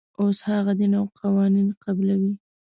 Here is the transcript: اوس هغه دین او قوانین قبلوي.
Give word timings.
اوس 0.21 0.37
هغه 0.49 0.71
دین 0.79 0.93
او 0.99 1.05
قوانین 1.19 1.67
قبلوي. 1.83 2.33